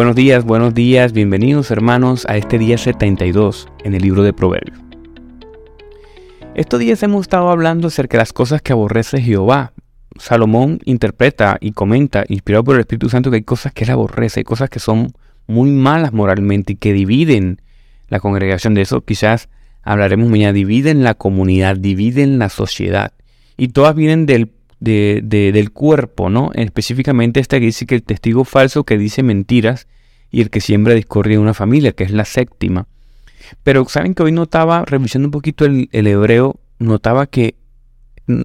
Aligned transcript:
Buenos 0.00 0.16
días, 0.16 0.46
buenos 0.46 0.72
días, 0.72 1.12
bienvenidos 1.12 1.70
hermanos 1.70 2.24
a 2.26 2.38
este 2.38 2.58
día 2.58 2.78
72 2.78 3.68
en 3.84 3.94
el 3.94 4.00
libro 4.00 4.22
de 4.22 4.32
Proverbios. 4.32 4.78
Estos 6.54 6.80
días 6.80 7.02
hemos 7.02 7.20
estado 7.26 7.50
hablando 7.50 7.88
acerca 7.88 8.16
de 8.16 8.22
las 8.22 8.32
cosas 8.32 8.62
que 8.62 8.72
aborrece 8.72 9.20
Jehová. 9.20 9.74
Salomón 10.18 10.78
interpreta 10.86 11.58
y 11.60 11.72
comenta, 11.72 12.24
inspirado 12.28 12.64
por 12.64 12.76
el 12.76 12.80
Espíritu 12.80 13.10
Santo, 13.10 13.28
que 13.28 13.36
hay 13.36 13.42
cosas 13.42 13.74
que 13.74 13.84
él 13.84 13.90
aborrece, 13.90 14.40
hay 14.40 14.44
cosas 14.44 14.70
que 14.70 14.78
son 14.78 15.12
muy 15.46 15.70
malas 15.70 16.14
moralmente 16.14 16.72
y 16.72 16.76
que 16.76 16.94
dividen 16.94 17.60
la 18.08 18.20
congregación. 18.20 18.72
De 18.72 18.80
eso 18.80 19.02
quizás 19.02 19.50
hablaremos 19.82 20.30
mañana. 20.30 20.54
Dividen 20.54 21.04
la 21.04 21.12
comunidad, 21.12 21.76
dividen 21.76 22.38
la 22.38 22.48
sociedad. 22.48 23.12
Y 23.58 23.68
todas 23.68 23.94
vienen 23.94 24.24
del 24.24 24.50
del 24.80 25.70
cuerpo, 25.72 26.30
¿no? 26.30 26.50
Específicamente 26.54 27.40
esta 27.40 27.58
que 27.58 27.66
dice 27.66 27.86
que 27.86 27.94
el 27.96 28.02
testigo 28.02 28.44
falso 28.44 28.84
que 28.84 28.98
dice 28.98 29.22
mentiras 29.22 29.86
y 30.30 30.40
el 30.40 30.50
que 30.50 30.60
siembra 30.60 30.94
discordia 30.94 31.34
en 31.34 31.42
una 31.42 31.54
familia, 31.54 31.92
que 31.92 32.04
es 32.04 32.10
la 32.10 32.24
séptima. 32.24 32.86
Pero 33.62 33.84
saben 33.86 34.14
que 34.14 34.22
hoy 34.22 34.32
notaba, 34.32 34.84
revisando 34.84 35.26
un 35.26 35.32
poquito 35.32 35.64
el, 35.64 35.88
hebreo, 35.92 36.60
notaba 36.78 37.26
que 37.26 37.56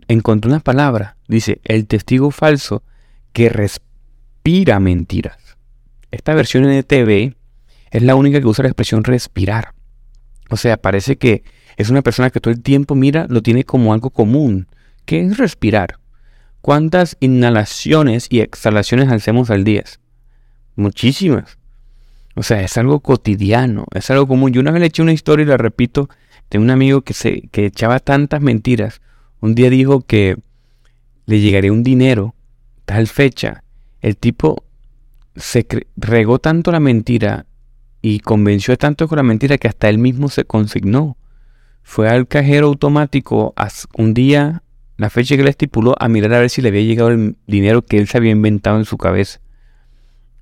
encontré 0.07 0.49
una 0.49 0.59
palabra, 0.59 1.15
dice, 1.27 1.61
el 1.63 1.87
testigo 1.87 2.31
falso 2.31 2.83
que 3.33 3.49
respira 3.49 4.79
mentiras. 4.79 5.37
Esta 6.11 6.33
versión 6.33 6.65
en 6.65 6.83
TV 6.83 7.35
es 7.91 8.01
la 8.01 8.15
única 8.15 8.39
que 8.39 8.47
usa 8.47 8.63
la 8.63 8.69
expresión 8.69 9.03
respirar. 9.03 9.73
O 10.49 10.57
sea, 10.57 10.77
parece 10.77 11.17
que 11.17 11.43
es 11.77 11.89
una 11.89 12.01
persona 12.01 12.29
que 12.29 12.39
todo 12.39 12.53
el 12.53 12.61
tiempo 12.61 12.95
mira, 12.95 13.27
lo 13.29 13.41
tiene 13.41 13.63
como 13.63 13.93
algo 13.93 14.09
común. 14.09 14.67
¿Qué 15.05 15.21
es 15.21 15.37
respirar? 15.37 15.99
¿Cuántas 16.65 17.15
inhalaciones 17.19 18.25
y 18.27 18.39
exhalaciones 18.39 19.11
hacemos 19.11 19.51
al 19.51 19.63
día? 19.63 19.83
Muchísimas. 20.75 21.59
O 22.33 22.41
sea, 22.41 22.59
es 22.63 22.75
algo 22.77 23.01
cotidiano, 23.01 23.85
es 23.93 24.09
algo 24.09 24.27
común. 24.27 24.51
Yo 24.51 24.61
una 24.61 24.71
vez 24.71 24.79
le 24.79 24.87
eché 24.87 25.03
una 25.03 25.13
historia 25.13 25.43
y 25.43 25.47
la 25.47 25.57
repito, 25.57 26.09
de 26.49 26.57
un 26.57 26.71
amigo 26.71 27.01
que, 27.01 27.13
se, 27.13 27.41
que 27.51 27.67
echaba 27.67 27.99
tantas 27.99 28.41
mentiras. 28.41 29.01
Un 29.41 29.53
día 29.53 29.69
dijo 29.69 30.01
que 30.01 30.37
le 31.27 31.39
llegaría 31.39 31.71
un 31.71 31.83
dinero, 31.83 32.33
tal 32.85 33.05
fecha. 33.05 33.63
El 34.01 34.17
tipo 34.17 34.63
se 35.35 35.67
regó 35.95 36.39
tanto 36.39 36.71
la 36.71 36.79
mentira 36.79 37.45
y 38.01 38.21
convenció 38.21 38.75
tanto 38.75 39.07
con 39.07 39.17
la 39.17 39.23
mentira 39.23 39.59
que 39.59 39.67
hasta 39.67 39.87
él 39.87 39.99
mismo 39.99 40.29
se 40.29 40.45
consignó. 40.45 41.15
Fue 41.83 42.09
al 42.09 42.27
cajero 42.27 42.65
automático 42.65 43.53
un 43.95 44.15
día 44.15 44.63
la 44.97 45.09
fecha 45.09 45.35
que 45.35 45.43
le 45.43 45.49
estipuló 45.49 45.95
a 45.99 46.07
mirar 46.07 46.33
a 46.33 46.39
ver 46.39 46.49
si 46.49 46.61
le 46.61 46.69
había 46.69 46.81
llegado 46.81 47.09
el 47.09 47.35
dinero 47.47 47.81
que 47.81 47.97
él 47.97 48.07
se 48.07 48.17
había 48.17 48.31
inventado 48.31 48.77
en 48.77 48.85
su 48.85 48.97
cabeza. 48.97 49.39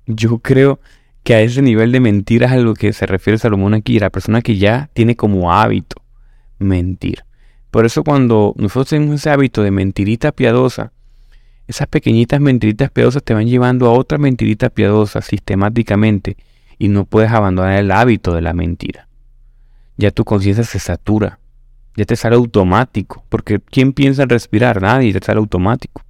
Yo 0.06 0.38
creo 0.38 0.80
que 1.22 1.34
a 1.34 1.40
ese 1.40 1.62
nivel 1.62 1.90
de 1.90 2.00
mentiras 2.00 2.52
a 2.52 2.56
lo 2.56 2.74
que 2.74 2.92
se 2.92 3.06
refiere 3.06 3.38
Salomón 3.38 3.74
aquí, 3.74 3.98
la 3.98 4.10
persona 4.10 4.42
que 4.42 4.56
ya 4.56 4.90
tiene 4.92 5.16
como 5.16 5.52
hábito 5.52 6.02
mentir. 6.58 7.24
Por 7.70 7.86
eso 7.86 8.04
cuando 8.04 8.54
nosotros 8.56 8.90
tenemos 8.90 9.16
ese 9.16 9.30
hábito 9.30 9.62
de 9.62 9.70
mentirita 9.70 10.30
piadosa, 10.32 10.92
esas 11.66 11.88
pequeñitas 11.88 12.40
mentiritas 12.40 12.90
piadosas 12.90 13.22
te 13.22 13.34
van 13.34 13.48
llevando 13.48 13.86
a 13.86 13.92
otra 13.92 14.18
mentirita 14.18 14.68
piadosa 14.68 15.22
sistemáticamente 15.22 16.36
y 16.78 16.88
no 16.88 17.06
puedes 17.06 17.30
abandonar 17.30 17.78
el 17.78 17.90
hábito 17.90 18.34
de 18.34 18.42
la 18.42 18.52
mentira. 18.52 19.08
Ya 19.96 20.10
tu 20.10 20.24
conciencia 20.24 20.64
se 20.64 20.78
satura 20.78 21.38
ya 21.96 22.04
te 22.04 22.16
sale 22.16 22.36
automático, 22.36 23.24
porque 23.28 23.60
¿quién 23.60 23.92
piensa 23.92 24.24
en 24.24 24.28
respirar? 24.28 24.82
Nadie, 24.82 25.12
te 25.12 25.24
sale 25.24 25.38
automático. 25.38 26.02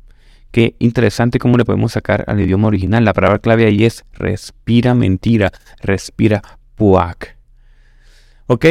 Qué 0.51 0.77
interesante 0.79 1.39
cómo 1.39 1.59
le 1.59 1.65
podemos 1.65 1.93
sacar 1.93 2.25
al 2.29 2.41
idioma 2.41 2.69
original. 2.69 3.05
La 3.05 3.13
palabra 3.13 3.41
clave 3.41 3.67
ahí 3.67 3.85
es 3.85 4.05
respira 4.13 4.95
mentira, 4.95 5.53
respira 5.83 6.43
puac. 6.77 7.37
¿Ok? 8.47 8.67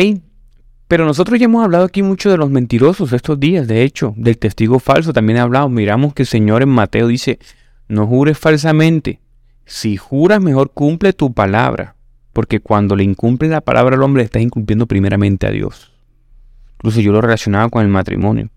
Pero 0.88 1.06
nosotros 1.06 1.40
ya 1.40 1.46
hemos 1.46 1.64
hablado 1.64 1.86
aquí 1.86 2.04
mucho 2.04 2.30
de 2.30 2.38
los 2.38 2.50
mentirosos 2.50 3.14
estos 3.14 3.40
días, 3.40 3.68
de 3.68 3.84
hecho, 3.84 4.14
del 4.16 4.38
testigo 4.38 4.80
falso 4.80 5.12
también 5.12 5.38
he 5.38 5.42
hablado. 5.42 5.68
Miramos 5.70 6.14
que 6.14 6.24
el 6.24 6.28
Señor 6.28 6.62
en 6.62 6.70
Mateo 6.70 7.08
dice, 7.08 7.40
no 7.88 8.08
jures 8.08 8.38
falsamente. 8.38 9.20
Si 9.66 9.98
juras, 9.98 10.42
mejor 10.42 10.72
cumple 10.72 11.14
tu 11.14 11.34
palabra, 11.34 11.96
porque 12.32 12.60
cuando 12.60 12.96
le 12.96 13.04
incumple 13.04 13.48
la 13.50 13.62
palabra 13.62 13.96
al 13.96 14.04
hombre, 14.04 14.24
estás 14.24 14.42
incumpliendo 14.42 14.88
primeramente 14.88 15.48
a 15.48 15.52
Dios. 15.52 15.93
Incluso 16.84 17.00
yo 17.00 17.14
lo 17.14 17.22
relacionaba 17.22 17.70
con 17.70 17.82
el 17.82 17.88
matrimonio. 17.88 18.50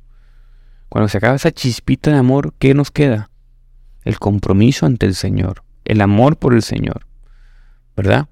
Cuando 0.88 1.09
se 1.09 1.19
acaba 1.19 1.37
esa 1.37 1.53
chispita 1.53 2.10
de 2.10 2.16
amor, 2.16 2.54
¿qué 2.59 2.75
nos 2.75 2.91
queda? 2.91 3.31
El 4.03 4.19
compromiso 4.19 4.84
ante 4.84 5.06
el 5.06 5.14
Señor, 5.14 5.62
el 5.84 6.00
amor 6.00 6.36
por 6.36 6.53
el 6.53 6.62
Señor, 6.62 7.06
¿verdad? 7.97 8.26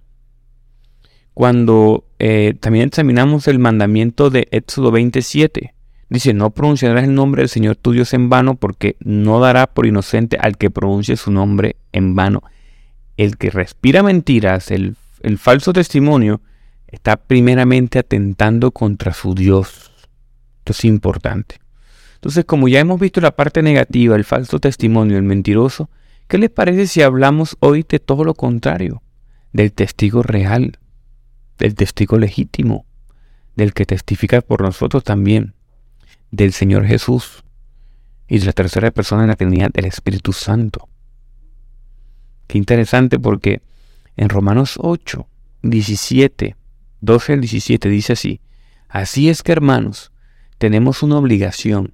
Cuando 1.33 2.09
eh, 2.19 2.57
también 2.59 2.89
examinamos 2.89 3.47
el 3.47 3.61
mandamiento 3.61 4.31
de 4.31 4.49
Éxodo 4.51 4.91
27, 4.91 5.75
dice, 6.09 6.35
no 6.35 6.51
pronunciarás 6.51 7.05
el 7.05 7.15
nombre 7.15 7.43
del 7.43 7.49
Señor 7.49 7.77
tu 7.77 7.93
Dios 7.93 8.15
en 8.15 8.29
vano, 8.29 8.57
porque 8.57 8.97
no 8.99 9.39
dará 9.39 9.69
por 9.69 9.87
inocente 9.87 10.37
al 10.41 10.57
que 10.57 10.71
pronuncie 10.71 11.17
su 11.17 11.31
nombre 11.31 11.77
en 11.93 12.17
vano. 12.17 12.43
El 13.17 13.37
que 13.37 13.51
respira 13.51 14.03
mentiras, 14.03 14.73
el, 14.73 14.97
el 15.21 15.39
falso 15.39 15.73
testimonio, 15.73 16.41
está 16.95 17.17
primeramente 17.17 17.99
atentando 17.99 18.71
contra 18.71 19.13
su 19.13 19.35
Dios. 19.35 19.91
Esto 20.59 20.73
es 20.73 20.85
importante. 20.85 21.61
Entonces, 22.15 22.45
como 22.45 22.69
ya 22.69 22.81
hemos 22.81 23.01
visto 23.01 23.21
la 23.21 23.37
parte 23.37 23.63
negativa, 23.63 24.17
el 24.17 24.25
falso 24.25 24.59
testimonio, 24.61 25.19
el 25.19 25.25
mentiroso, 25.25 25.91
¿qué 26.29 26.39
les 26.39 26.51
parece 26.51 26.87
si 26.87 27.03
hablamos 27.03 27.57
hoy 27.61 27.85
de 27.87 27.99
todo 27.99 28.25
lo 28.25 28.35
contrario? 28.35 29.03
Del 29.53 29.73
testigo 29.73 30.23
real, 30.23 30.79
del 31.59 31.75
testigo 31.75 32.17
legítimo, 32.17 32.87
del 33.57 33.75
que 33.75 33.85
testifica 33.85 34.41
por 34.41 34.63
nosotros 34.63 35.05
también, 35.05 35.55
del 36.31 36.53
Señor 36.53 36.87
Jesús 36.87 37.45
y 38.27 38.39
de 38.39 38.47
la 38.47 38.53
tercera 38.53 38.91
persona 38.91 39.23
en 39.23 39.29
la 39.29 39.37
Trinidad, 39.37 39.71
del 39.71 39.85
Espíritu 39.85 40.33
Santo. 40.33 40.89
Qué 42.47 42.57
interesante 42.57 43.19
porque 43.19 43.63
en 44.17 44.29
Romanos 44.29 44.79
8, 44.81 45.27
17 45.63 46.57
12 47.05 47.35
al 47.35 47.41
17 47.41 47.89
dice 47.89 48.15
así, 48.15 48.41
así 48.89 49.29
es 49.29 49.43
que 49.43 49.53
hermanos, 49.53 50.13
tenemos 50.59 51.03
una 51.03 51.19
obligación, 51.19 51.93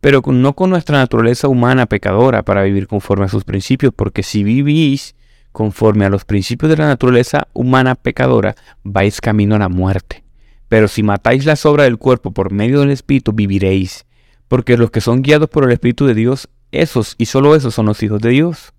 pero 0.00 0.22
no 0.26 0.54
con 0.54 0.70
nuestra 0.70 0.98
naturaleza 0.98 1.48
humana 1.48 1.86
pecadora 1.86 2.42
para 2.42 2.62
vivir 2.62 2.86
conforme 2.86 3.24
a 3.24 3.28
sus 3.28 3.44
principios, 3.44 3.92
porque 3.94 4.22
si 4.22 4.44
vivís 4.44 5.14
conforme 5.52 6.04
a 6.04 6.10
los 6.10 6.24
principios 6.24 6.70
de 6.70 6.76
la 6.76 6.86
naturaleza 6.86 7.48
humana 7.52 7.94
pecadora, 7.94 8.54
vais 8.82 9.20
camino 9.20 9.56
a 9.56 9.58
la 9.58 9.68
muerte. 9.68 10.24
Pero 10.68 10.86
si 10.88 11.02
matáis 11.02 11.44
la 11.44 11.56
sobra 11.56 11.84
del 11.84 11.98
cuerpo 11.98 12.30
por 12.30 12.52
medio 12.52 12.80
del 12.80 12.90
Espíritu, 12.90 13.32
viviréis, 13.32 14.06
porque 14.46 14.76
los 14.76 14.90
que 14.90 15.00
son 15.00 15.22
guiados 15.22 15.48
por 15.48 15.64
el 15.64 15.72
Espíritu 15.72 16.06
de 16.06 16.14
Dios, 16.14 16.48
esos 16.70 17.16
y 17.18 17.26
solo 17.26 17.56
esos 17.56 17.74
son 17.74 17.86
los 17.86 18.02
hijos 18.02 18.20
de 18.20 18.30
Dios. 18.30 18.72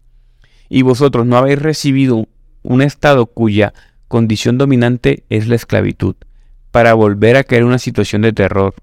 Y 0.69 0.83
vosotros 0.83 1.25
no 1.25 1.37
habéis 1.37 1.59
recibido 1.59 2.27
un 2.63 2.81
estado 2.81 3.25
cuya 3.25 3.73
condición 4.11 4.57
dominante 4.57 5.23
es 5.29 5.47
la 5.47 5.55
esclavitud, 5.55 6.15
para 6.71 6.93
volver 6.95 7.37
a 7.37 7.45
caer 7.45 7.61
en 7.61 7.69
una 7.69 7.79
situación 7.79 8.21
de 8.21 8.33
terror, 8.33 8.75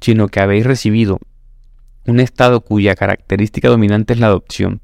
sino 0.00 0.26
que 0.26 0.40
habéis 0.40 0.66
recibido 0.66 1.20
un 2.06 2.18
estado 2.18 2.60
cuya 2.60 2.96
característica 2.96 3.68
dominante 3.68 4.14
es 4.14 4.18
la 4.18 4.26
adopción, 4.26 4.80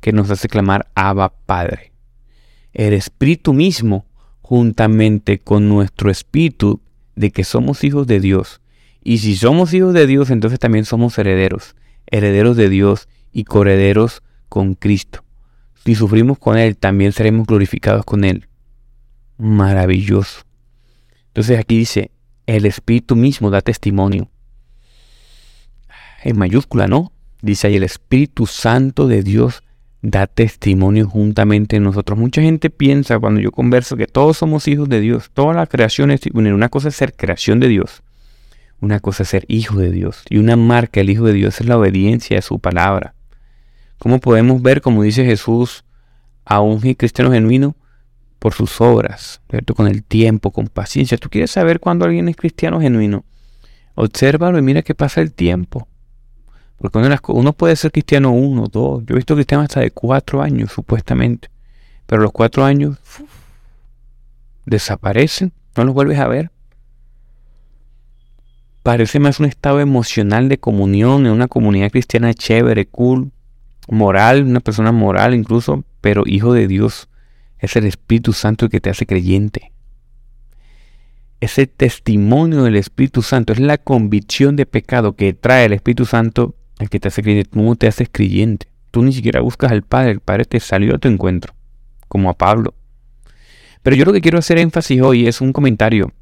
que 0.00 0.14
nos 0.14 0.30
hace 0.30 0.48
clamar 0.48 0.88
Abba 0.94 1.34
Padre. 1.44 1.92
El 2.72 2.94
Espíritu 2.94 3.52
mismo, 3.52 4.06
juntamente 4.40 5.38
con 5.38 5.68
nuestro 5.68 6.10
Espíritu 6.10 6.80
de 7.14 7.30
que 7.30 7.44
somos 7.44 7.84
hijos 7.84 8.06
de 8.06 8.20
Dios, 8.20 8.62
y 9.04 9.18
si 9.18 9.36
somos 9.36 9.74
hijos 9.74 9.92
de 9.92 10.06
Dios, 10.06 10.30
entonces 10.30 10.58
también 10.58 10.86
somos 10.86 11.18
herederos, 11.18 11.76
herederos 12.06 12.56
de 12.56 12.70
Dios 12.70 13.06
y 13.34 13.44
coherederos 13.44 14.22
con 14.48 14.76
Cristo. 14.76 15.24
Si 15.84 15.94
sufrimos 15.94 16.38
con 16.38 16.56
Él, 16.56 16.78
también 16.78 17.12
seremos 17.12 17.46
glorificados 17.46 18.06
con 18.06 18.24
Él 18.24 18.48
maravilloso. 19.38 20.42
Entonces 21.28 21.58
aquí 21.58 21.78
dice, 21.78 22.10
el 22.46 22.66
Espíritu 22.66 23.16
mismo 23.16 23.50
da 23.50 23.60
testimonio. 23.60 24.28
En 26.22 26.38
mayúscula, 26.38 26.86
¿no? 26.86 27.12
Dice 27.42 27.66
ahí, 27.66 27.76
el 27.76 27.82
Espíritu 27.82 28.46
Santo 28.46 29.06
de 29.06 29.22
Dios 29.22 29.62
da 30.02 30.26
testimonio 30.26 31.08
juntamente 31.08 31.76
en 31.76 31.82
nosotros. 31.82 32.18
Mucha 32.18 32.40
gente 32.40 32.70
piensa 32.70 33.18
cuando 33.18 33.40
yo 33.40 33.50
converso 33.50 33.96
que 33.96 34.06
todos 34.06 34.38
somos 34.38 34.68
hijos 34.68 34.88
de 34.88 35.00
Dios. 35.00 35.30
Toda 35.32 35.54
la 35.54 35.66
creación 35.66 36.10
es, 36.10 36.20
una 36.32 36.68
cosa 36.68 36.88
es 36.88 36.96
ser 36.96 37.14
creación 37.14 37.60
de 37.60 37.68
Dios. 37.68 38.02
Una 38.80 39.00
cosa 39.00 39.22
es 39.22 39.30
ser 39.30 39.44
hijo 39.48 39.78
de 39.78 39.90
Dios. 39.90 40.22
Y 40.28 40.38
una 40.38 40.56
marca 40.56 41.00
del 41.00 41.10
hijo 41.10 41.24
de 41.24 41.32
Dios 41.32 41.60
es 41.60 41.66
la 41.66 41.78
obediencia 41.78 42.38
a 42.38 42.42
su 42.42 42.58
palabra. 42.58 43.14
¿Cómo 43.98 44.20
podemos 44.20 44.62
ver, 44.62 44.80
como 44.80 45.02
dice 45.02 45.24
Jesús, 45.24 45.84
a 46.44 46.60
un 46.60 46.80
cristiano 46.80 47.32
genuino? 47.32 47.74
Por 48.38 48.52
sus 48.52 48.80
obras, 48.80 49.40
¿cierto? 49.50 49.74
con 49.74 49.88
el 49.88 50.04
tiempo, 50.04 50.50
con 50.50 50.68
paciencia. 50.68 51.18
Tú 51.18 51.28
quieres 51.28 51.50
saber 51.50 51.80
cuándo 51.80 52.04
alguien 52.04 52.28
es 52.28 52.36
cristiano 52.36 52.80
genuino. 52.80 53.24
Obsérvalo 53.94 54.58
y 54.58 54.62
mira 54.62 54.82
qué 54.82 54.94
pasa 54.94 55.20
el 55.20 55.32
tiempo. 55.32 55.88
Porque 56.78 56.98
uno, 57.28 57.52
puede 57.54 57.74
ser 57.76 57.90
cristiano 57.90 58.32
uno, 58.32 58.66
dos. 58.70 59.02
Yo 59.06 59.14
he 59.14 59.16
visto 59.16 59.34
cristianos 59.34 59.64
hasta 59.64 59.80
de 59.80 59.90
cuatro 59.90 60.42
años, 60.42 60.72
supuestamente. 60.72 61.48
pero 62.06 62.22
los 62.22 62.32
cuatro 62.32 62.64
años 62.64 62.98
desaparecen, 64.66 65.52
no 65.76 65.84
los 65.84 65.94
vuelves 65.94 66.18
a 66.18 66.28
ver. 66.28 66.50
Parece 68.82 69.18
más 69.18 69.40
un 69.40 69.46
estado 69.46 69.80
emocional 69.80 70.48
de 70.48 70.58
comunión 70.58 71.26
en 71.26 71.32
una 71.32 71.48
comunidad 71.48 71.90
cristiana 71.90 72.34
chévere, 72.34 72.86
cool, 72.86 73.32
moral, 73.88 74.44
una 74.44 74.60
persona 74.60 74.92
moral 74.92 75.34
incluso, 75.34 75.84
pero 76.00 76.22
hijo 76.26 76.52
de 76.52 76.68
Dios. 76.68 77.08
Es 77.58 77.76
el 77.76 77.86
Espíritu 77.86 78.32
Santo 78.32 78.66
el 78.66 78.70
que 78.70 78.80
te 78.80 78.90
hace 78.90 79.06
creyente. 79.06 79.72
Ese 81.40 81.66
testimonio 81.66 82.62
del 82.64 82.76
Espíritu 82.76 83.22
Santo 83.22 83.52
es 83.52 83.60
la 83.60 83.78
convicción 83.78 84.56
de 84.56 84.66
pecado 84.66 85.16
que 85.16 85.34
trae 85.34 85.66
el 85.66 85.72
Espíritu 85.74 86.06
Santo 86.06 86.54
el 86.78 86.88
que 86.88 87.00
te 87.00 87.08
hace 87.08 87.22
creyente. 87.22 87.50
Tú 87.50 87.62
no 87.62 87.76
te 87.76 87.88
haces 87.88 88.08
creyente. 88.10 88.68
Tú 88.90 89.02
ni 89.02 89.12
siquiera 89.12 89.40
buscas 89.40 89.72
al 89.72 89.82
Padre. 89.82 90.12
El 90.12 90.20
Padre 90.20 90.44
te 90.44 90.60
salió 90.60 90.94
a 90.94 90.98
tu 90.98 91.08
encuentro, 91.08 91.54
como 92.08 92.30
a 92.30 92.34
Pablo. 92.34 92.74
Pero 93.82 93.96
yo 93.96 94.04
lo 94.04 94.12
que 94.12 94.20
quiero 94.20 94.38
hacer 94.38 94.58
énfasis 94.58 95.00
hoy 95.00 95.26
es 95.26 95.40
un 95.40 95.52
comentario 95.52 96.12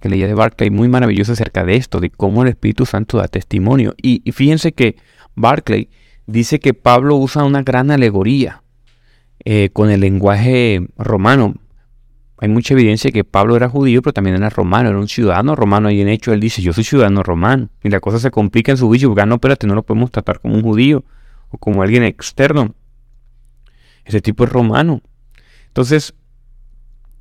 que 0.00 0.08
leía 0.08 0.26
de 0.26 0.34
Barclay 0.34 0.70
muy 0.70 0.88
maravilloso 0.88 1.32
acerca 1.32 1.64
de 1.64 1.76
esto, 1.76 2.00
de 2.00 2.10
cómo 2.10 2.42
el 2.42 2.48
Espíritu 2.48 2.86
Santo 2.86 3.18
da 3.18 3.28
testimonio. 3.28 3.94
Y, 4.00 4.22
y 4.24 4.32
fíjense 4.32 4.72
que 4.72 4.96
Barclay 5.34 5.90
dice 6.26 6.58
que 6.58 6.72
Pablo 6.72 7.16
usa 7.16 7.44
una 7.44 7.62
gran 7.62 7.90
alegoría 7.90 8.62
eh, 9.44 9.70
con 9.72 9.90
el 9.90 10.00
lenguaje 10.00 10.86
romano. 10.98 11.54
Hay 12.38 12.48
mucha 12.48 12.74
evidencia 12.74 13.08
de 13.08 13.12
que 13.12 13.24
Pablo 13.24 13.56
era 13.56 13.68
judío, 13.68 14.00
pero 14.00 14.14
también 14.14 14.36
era 14.36 14.48
romano, 14.48 14.88
era 14.88 14.98
un 14.98 15.08
ciudadano 15.08 15.54
romano. 15.54 15.90
Y 15.90 16.00
en 16.00 16.08
hecho 16.08 16.32
él 16.32 16.40
dice, 16.40 16.62
yo 16.62 16.72
soy 16.72 16.84
ciudadano 16.84 17.22
romano. 17.22 17.68
Y 17.82 17.90
la 17.90 18.00
cosa 18.00 18.18
se 18.18 18.30
complica 18.30 18.72
en 18.72 18.78
su 18.78 18.86
juicio, 18.86 19.08
porque 19.08 19.22
ah, 19.22 19.26
no, 19.26 19.34
espérate, 19.34 19.66
no 19.66 19.74
lo 19.74 19.82
podemos 19.82 20.10
tratar 20.10 20.40
como 20.40 20.54
un 20.54 20.62
judío 20.62 21.04
o 21.50 21.58
como 21.58 21.82
alguien 21.82 22.02
externo. 22.02 22.74
Ese 24.04 24.20
tipo 24.20 24.44
es 24.44 24.50
romano. 24.50 25.02
Entonces, 25.66 26.14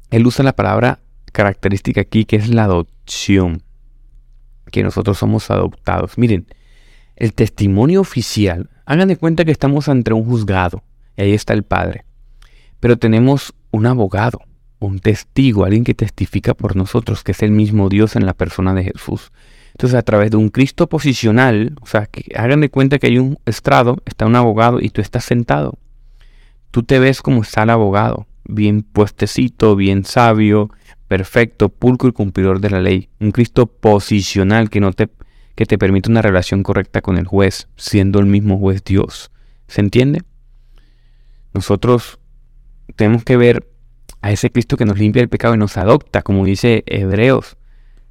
él 0.10 0.26
usa 0.26 0.44
la 0.46 0.54
palabra 0.54 1.00
característica 1.32 2.02
aquí, 2.02 2.26
que 2.26 2.38
es 2.38 2.50
la 2.50 2.64
adopción. 2.64 3.62
Que 4.72 4.84
nosotros 4.84 5.18
somos 5.18 5.52
adoptados. 5.52 6.18
Miren, 6.18 6.48
el 7.16 7.34
testimonio 7.34 8.02
oficial, 8.02 8.70
hagan 8.86 9.10
de 9.10 9.18
cuenta 9.18 9.44
que 9.44 9.52
estamos 9.52 9.90
ante 9.90 10.14
un 10.14 10.24
juzgado, 10.24 10.84
y 11.18 11.24
ahí 11.24 11.34
está 11.34 11.54
el 11.54 11.64
Padre. 11.64 12.06
Pero 12.80 12.98
tenemos 12.98 13.54
un 13.72 13.86
abogado, 13.86 14.42
un 14.80 15.00
testigo, 15.00 15.66
alguien 15.66 15.84
que 15.84 15.94
testifica 15.94 16.54
por 16.54 16.76
nosotros, 16.76 17.24
que 17.24 17.34
es 17.34 17.44
el 17.44 17.52
mismo 17.52 17.90
Dios 17.90 18.16
en 18.16 18.26
la 18.26 18.34
persona 18.34 18.74
de 18.74 18.86
Jesús. 18.86 19.32
Entonces, 19.72 19.98
a 19.98 20.02
través 20.02 20.32
de 20.32 20.38
un 20.38 20.50
Cristo 20.50 20.88
posicional, 20.88 21.76
o 21.82 21.86
sea, 21.86 22.06
que 22.06 22.34
hagan 22.36 22.62
de 22.62 22.70
cuenta 22.70 23.00
que 23.00 23.08
hay 23.08 23.18
un 23.18 23.38
estrado, 23.46 23.98
está 24.06 24.26
un 24.26 24.36
abogado 24.36 24.82
y 24.82 24.90
tú 24.90 25.02
estás 25.02 25.26
sentado. 25.26 25.78
Tú 26.72 26.84
te 26.84 27.00
ves 27.00 27.22
como 27.22 27.42
está 27.42 27.64
el 27.64 27.70
abogado, 27.70 28.28
bien 28.46 28.84
puestecito, 28.84 29.76
bien 29.76 30.06
sabio, 30.06 30.70
perfecto, 31.08 31.70
pulcro 31.70 32.10
y 32.10 32.14
cumplidor 32.14 32.60
de 32.62 32.70
la 32.70 32.80
ley. 32.80 33.10
Un 33.20 33.32
Cristo 33.32 33.68
posicional 33.68 34.70
que 34.70 34.80
no 34.80 34.94
te 34.94 35.10
que 35.60 35.66
te 35.66 35.78
permite 35.78 36.10
una 36.10 36.22
relación 36.22 36.64
correcta 36.64 37.02
con 37.02 37.18
el 37.18 37.28
juez, 37.28 37.68
siendo 37.76 38.20
el 38.20 38.28
mismo 38.28 38.58
juez 38.58 38.82
Dios. 38.82 39.30
¿Se 39.68 39.82
entiende? 39.82 40.22
Nosotros 41.54 42.18
tenemos 42.96 43.24
que 43.24 43.38
ver 43.38 43.68
a 44.22 44.32
ese 44.32 44.50
Cristo 44.50 44.78
que 44.78 44.86
nos 44.86 44.98
limpia 44.98 45.22
el 45.22 45.30
pecado 45.30 45.56
y 45.56 45.58
nos 45.58 45.78
adopta, 45.78 46.22
como 46.22 46.46
dice 46.46 46.84
Hebreos, 46.86 47.58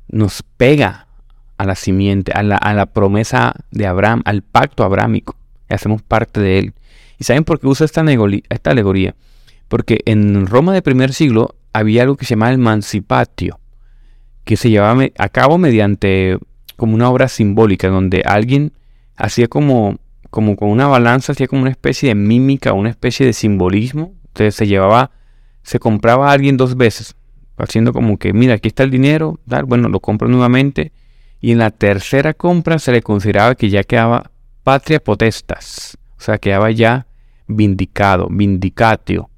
nos 0.09 0.43
pega 0.57 1.07
a 1.59 1.65
la 1.65 1.75
simiente, 1.75 2.33
a 2.33 2.43
la, 2.43 2.87
promesa 2.87 3.55
de 3.71 3.87
Abraham, 3.87 4.23
al 4.25 4.43
pacto 4.43 4.85
abrámico, 4.85 5.37
y 5.69 5.75
hacemos 5.75 6.03
parte 6.03 6.41
de 6.41 6.59
él. 6.59 6.75
¿Y 7.19 7.25
saben 7.25 7.45
por 7.45 7.61
qué 7.61 7.67
usa 7.67 7.85
esta, 7.85 8.05
esta 8.49 8.71
alegoría? 8.71 9.17
Porque 9.67 10.01
en 10.07 10.47
Roma 10.47 10.73
de 10.73 10.83
primer 10.83 11.13
siglo 11.13 11.57
había 11.73 12.03
algo 12.03 12.17
que 12.17 12.25
se 12.25 12.31
llamaba 12.31 12.53
el 12.53 12.59
mancipatio, 12.59 13.59
que 14.45 14.57
se 14.57 14.71
llevaba 14.71 15.05
a 15.19 15.29
cabo 15.29 15.59
mediante 15.59 16.39
como 16.77 16.95
una 16.95 17.11
obra 17.11 17.29
simbólica 17.29 17.89
donde 17.89 18.23
alguien 18.25 18.73
hacía 19.17 19.49
como, 19.49 19.99
como 20.31 20.57
con 20.57 20.71
una 20.71 20.87
balanza, 20.87 21.33
hacía 21.33 21.49
como 21.49 21.63
una 21.63 21.73
especie 21.73 22.11
de 22.11 22.15
mímica, 22.15 22.73
una 22.73 22.89
especie 22.89 23.27
de 23.27 23.33
simbolismo. 23.33 24.15
Entonces 24.39 24.55
se 24.55 24.69
llevaba, 24.69 25.11
se 25.63 25.81
compraba 25.81 26.29
a 26.29 26.33
alguien 26.33 26.57
dos 26.57 26.77
veces, 26.77 27.17
haciendo 27.57 27.93
como 27.93 28.19
que, 28.19 28.33
mira, 28.33 28.55
aquí 28.55 28.69
está 28.69 28.85
el 28.85 28.91
dinero, 28.93 29.41
tal, 29.49 29.65
bueno, 29.65 29.89
lo 29.89 29.99
compro 29.99 30.29
nuevamente. 30.29 30.93
Y 31.41 31.51
en 31.51 31.59
la 31.59 31.71
tercera 31.73 32.35
compra 32.35 32.79
se 32.79 32.93
le 32.93 33.03
consideraba 33.03 33.57
que 33.57 33.69
ya 33.69 33.83
quedaba 33.83 34.31
patria 34.63 35.01
potestas, 35.01 35.99
o 36.17 36.21
sea, 36.21 36.39
quedaba 36.39 36.71
ya 36.71 37.07
vindicado, 37.49 38.29
vindicatio. 38.31 39.29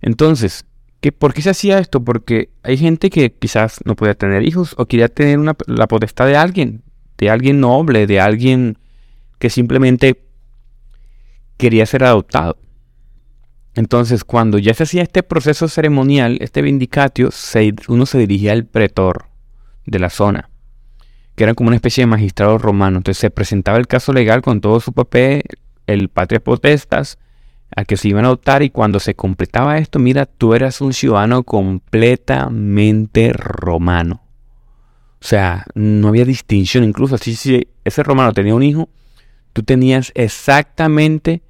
Entonces, 0.00 0.64
¿Por 1.12 1.34
qué 1.34 1.42
se 1.42 1.50
hacía 1.50 1.78
esto? 1.78 2.02
Porque 2.02 2.50
hay 2.64 2.76
gente 2.76 3.10
que 3.10 3.32
quizás 3.32 3.78
no 3.84 3.94
podía 3.94 4.14
tener 4.14 4.42
hijos 4.42 4.74
o 4.76 4.86
quería 4.86 5.06
tener 5.06 5.38
la 5.68 5.86
potestad 5.86 6.26
de 6.26 6.36
alguien, 6.36 6.82
de 7.16 7.30
alguien 7.30 7.60
noble, 7.60 8.08
de 8.08 8.18
alguien 8.18 8.76
que 9.38 9.50
simplemente 9.50 10.20
quería 11.56 11.86
ser 11.86 12.02
adoptado. 12.02 12.58
Entonces, 13.76 14.24
cuando 14.24 14.58
ya 14.58 14.72
se 14.72 14.84
hacía 14.84 15.02
este 15.02 15.22
proceso 15.22 15.68
ceremonial, 15.68 16.38
este 16.40 16.62
vindicatio, 16.62 17.28
uno 17.88 18.06
se 18.06 18.18
dirigía 18.18 18.52
al 18.52 18.64
pretor 18.64 19.26
de 19.84 19.98
la 19.98 20.08
zona, 20.08 20.48
que 21.34 21.44
era 21.44 21.52
como 21.52 21.68
una 21.68 21.76
especie 21.76 22.02
de 22.02 22.06
magistrado 22.06 22.56
romano. 22.56 22.96
Entonces 22.96 23.20
se 23.20 23.30
presentaba 23.30 23.76
el 23.76 23.86
caso 23.86 24.14
legal 24.14 24.40
con 24.40 24.62
todo 24.62 24.80
su 24.80 24.94
papel, 24.94 25.42
el 25.86 26.08
patria 26.08 26.40
potestas, 26.40 27.18
a 27.74 27.84
que 27.84 27.98
se 27.98 28.08
iban 28.08 28.24
a 28.24 28.28
adoptar 28.28 28.62
y 28.62 28.70
cuando 28.70 28.98
se 28.98 29.14
completaba 29.14 29.76
esto, 29.76 29.98
mira, 29.98 30.24
tú 30.24 30.54
eras 30.54 30.80
un 30.80 30.94
ciudadano 30.94 31.42
completamente 31.42 33.34
romano. 33.34 34.22
O 35.20 35.24
sea, 35.24 35.66
no 35.74 36.08
había 36.08 36.24
distinción, 36.24 36.82
incluso 36.82 37.16
así 37.16 37.36
si 37.36 37.68
ese 37.84 38.02
romano 38.02 38.32
tenía 38.32 38.54
un 38.54 38.62
hijo, 38.62 38.88
tú 39.52 39.62
tenías 39.62 40.12
exactamente 40.14 41.42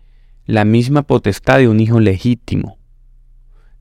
la 0.47 0.65
misma 0.65 1.03
potestad 1.03 1.59
de 1.59 1.69
un 1.69 1.81
hijo 1.81 2.01
legítimo. 2.01 2.79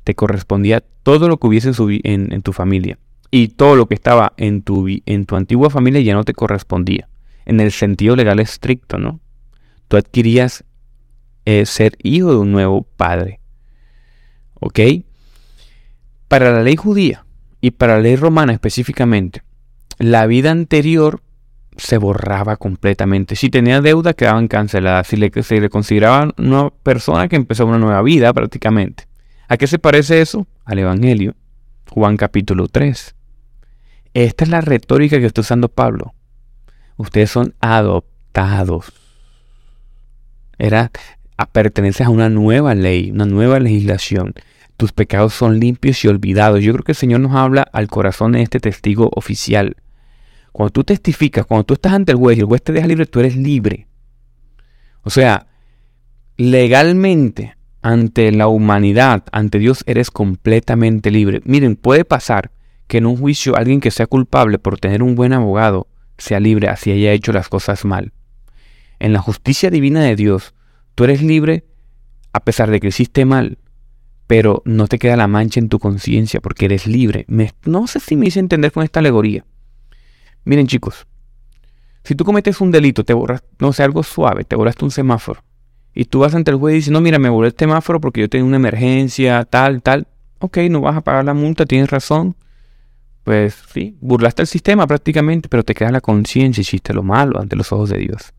Te 0.04 0.16
correspondía 0.16 0.84
todo 1.04 1.28
lo 1.30 1.38
que 1.38 1.48
hubiese 1.48 1.72
en, 2.04 2.34
en 2.34 2.42
tu 2.42 2.54
familia. 2.54 3.00
Y 3.32 3.50
todo 3.50 3.76
lo 3.76 3.88
que 3.88 3.96
estaba 3.96 4.34
en 4.38 4.62
tu, 4.62 4.88
en 4.88 5.26
tu 5.26 5.36
antigua 5.36 5.70
familia 5.70 6.02
ya 6.02 6.14
no 6.14 6.24
te 6.24 6.34
correspondía. 6.34 7.08
En 7.46 7.60
el 7.60 7.72
sentido 7.72 8.16
legal 8.16 8.40
estricto, 8.40 8.98
¿no? 8.98 9.20
Tú 9.88 9.98
adquirías 9.98 10.64
es 11.46 11.70
ser 11.70 11.98
hijo 12.02 12.32
de 12.32 12.38
un 12.38 12.52
nuevo 12.52 12.84
padre. 12.84 13.40
¿Ok? 14.56 14.80
Para 16.28 16.52
la 16.52 16.64
ley 16.64 16.76
judía 16.76 17.26
y 17.62 17.72
para 17.72 17.96
la 17.96 18.02
ley 18.02 18.16
romana 18.16 18.54
específicamente, 18.54 19.44
la 20.00 20.26
vida 20.26 20.52
anterior 20.52 21.22
se 21.78 21.98
borraba 21.98 22.58
completamente. 22.58 23.36
Si 23.36 23.50
tenía 23.50 23.82
deuda, 23.82 24.14
quedaban 24.14 24.48
canceladas. 24.48 25.08
Si 25.08 25.18
le, 25.18 25.32
se 25.44 25.60
le 25.60 25.70
consideraba 25.70 26.34
una 26.38 26.70
persona 26.70 27.28
que 27.28 27.36
empezó 27.36 27.66
una 27.66 27.78
nueva 27.78 28.02
vida 28.02 28.34
prácticamente. 28.34 29.08
¿A 29.48 29.58
qué 29.58 29.68
se 29.68 29.80
parece 29.80 30.22
eso? 30.22 30.48
Al 30.64 30.80
Evangelio. 30.80 31.36
Juan 31.90 32.18
capítulo 32.18 32.68
3. 32.68 33.16
Esta 34.14 34.44
es 34.44 34.50
la 34.50 34.62
retórica 34.62 35.20
que 35.20 35.26
está 35.26 35.42
usando 35.42 35.70
Pablo. 35.70 36.14
Ustedes 36.98 37.30
son 37.30 37.54
adoptados. 37.60 38.94
Era 40.58 40.92
perteneces 41.52 42.08
a 42.08 42.10
una 42.10 42.30
nueva 42.30 42.76
ley, 42.76 43.12
una 43.12 43.26
nueva 43.26 43.60
legislación. 43.60 44.34
Tus 44.78 44.92
pecados 44.94 45.34
son 45.34 45.60
limpios 45.60 46.04
y 46.04 46.08
olvidados. 46.08 46.62
Yo 46.62 46.74
creo 46.74 46.84
que 46.84 46.94
el 46.94 46.98
Señor 46.98 47.20
nos 47.20 47.36
habla 47.36 47.64
al 47.74 47.88
corazón 47.88 48.34
de 48.34 48.42
este 48.42 48.60
testigo 48.60 49.10
oficial. 49.14 49.76
Cuando 50.56 50.72
tú 50.72 50.86
testificas, 50.86 51.46
cuando 51.46 51.66
tú 51.66 51.74
estás 51.74 51.92
ante 51.92 52.14
el 52.14 52.18
juez 52.18 52.38
y 52.38 52.40
el 52.40 52.46
juez 52.46 52.64
te 52.64 52.72
deja 52.72 52.88
libre, 52.88 53.06
tú 53.06 53.20
eres 53.20 53.36
libre. 53.36 53.88
O 55.04 55.10
sea, 55.10 55.48
legalmente, 56.38 57.58
ante 57.82 58.32
la 58.32 58.48
humanidad, 58.48 59.26
ante 59.34 59.60
Dios, 59.60 59.84
eres 59.86 60.12
completamente 60.12 61.12
libre. 61.12 61.42
Miren, 61.44 61.76
puede 61.76 62.06
pasar 62.06 62.52
que 62.88 63.00
en 63.00 63.06
un 63.06 63.18
juicio 63.18 63.58
alguien 63.58 63.82
que 63.82 63.92
sea 63.92 64.08
culpable 64.08 64.58
por 64.58 64.80
tener 64.80 65.04
un 65.04 65.16
buen 65.16 65.34
abogado 65.34 65.88
sea 66.18 66.40
libre 66.40 66.70
así 66.70 66.90
haya 66.90 67.12
hecho 67.12 67.34
las 67.34 67.50
cosas 67.50 67.84
mal. 67.84 68.14
En 68.98 69.12
la 69.12 69.20
justicia 69.20 69.70
divina 69.70 70.04
de 70.04 70.16
Dios, 70.16 70.54
Tú 70.96 71.04
eres 71.04 71.22
libre 71.22 71.66
a 72.32 72.40
pesar 72.40 72.72
de 72.72 72.80
que 72.80 72.88
hiciste 72.88 73.26
mal, 73.26 73.58
pero 74.28 74.64
no 74.64 74.88
te 74.88 74.98
queda 74.98 75.18
la 75.18 75.28
mancha 75.28 75.60
en 75.60 75.68
tu 75.68 75.80
conciencia 75.80 76.40
porque 76.40 76.64
eres 76.64 76.88
libre. 76.88 77.26
no 77.66 77.88
sé 77.88 78.00
si 78.00 78.16
me 78.16 78.28
hice 78.28 78.40
entender 78.40 78.72
con 78.72 78.86
esta 78.86 79.02
alegoría. 79.02 79.46
Miren 80.46 80.68
chicos, 80.68 81.06
si 82.04 82.16
tú 82.16 82.24
cometes 82.24 82.62
un 82.62 82.72
delito, 82.72 83.04
te 83.04 83.14
borras, 83.14 83.44
no 83.60 83.74
sé, 83.74 83.84
algo 83.84 84.04
suave, 84.04 84.44
te 84.44 84.56
borraste 84.56 84.86
un 84.86 84.92
semáforo, 84.92 85.44
y 85.94 86.06
tú 86.06 86.20
vas 86.20 86.36
ante 86.36 86.52
el 86.52 86.58
juez 86.58 86.74
y 86.74 86.76
dices, 86.78 86.92
no, 86.92 87.02
mira, 87.02 87.20
me 87.20 87.30
borré 87.30 87.48
el 87.48 87.56
semáforo 87.58 88.00
porque 88.00 88.22
yo 88.22 88.30
tengo 88.30 88.46
una 88.46 88.58
emergencia, 88.58 89.44
tal, 89.46 89.82
tal, 89.82 90.08
ok, 90.40 90.58
no 90.70 90.82
vas 90.82 90.98
a 90.98 91.02
pagar 91.02 91.26
la 91.26 91.34
multa, 91.34 91.66
tienes 91.66 91.90
razón. 91.90 92.36
Pues 93.24 93.58
sí, 93.74 93.98
burlaste 94.02 94.44
el 94.44 94.48
sistema 94.48 94.86
prácticamente, 94.86 95.50
pero 95.50 95.64
te 95.64 95.74
queda 95.74 95.92
la 95.92 96.02
conciencia, 96.02 96.62
hiciste 96.62 96.94
lo 96.94 97.02
malo 97.02 97.40
ante 97.40 97.56
los 97.56 97.72
ojos 97.72 97.90
de 97.90 97.98
Dios. 97.98 98.34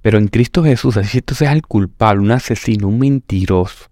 Pero 0.00 0.18
en 0.18 0.28
Cristo 0.28 0.62
Jesús, 0.62 0.96
así 0.96 1.20
seas 1.34 1.54
el 1.54 1.62
culpable, 1.62 2.22
un 2.22 2.30
asesino, 2.30 2.88
un 2.88 3.00
mentiroso, 3.00 3.89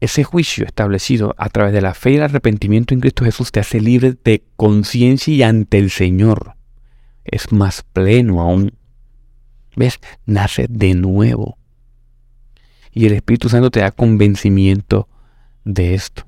ese 0.00 0.24
juicio 0.24 0.64
establecido 0.64 1.34
a 1.36 1.50
través 1.50 1.72
de 1.74 1.82
la 1.82 1.94
fe 1.94 2.12
y 2.12 2.16
el 2.16 2.22
arrepentimiento 2.22 2.94
en 2.94 3.00
Cristo 3.00 3.24
Jesús 3.24 3.52
te 3.52 3.60
hace 3.60 3.80
libre 3.80 4.16
de 4.24 4.44
conciencia 4.56 5.32
y 5.32 5.42
ante 5.42 5.78
el 5.78 5.90
Señor. 5.90 6.54
Es 7.24 7.52
más 7.52 7.84
pleno 7.92 8.40
aún. 8.40 8.72
¿Ves? 9.76 10.00
Nace 10.24 10.66
de 10.68 10.94
nuevo. 10.94 11.58
Y 12.92 13.06
el 13.06 13.12
Espíritu 13.12 13.48
Santo 13.48 13.70
te 13.70 13.80
da 13.80 13.90
convencimiento 13.90 15.08
de 15.64 15.94
esto. 15.94 16.24